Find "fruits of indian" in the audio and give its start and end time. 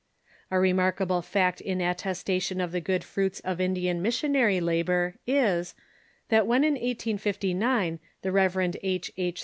3.03-4.01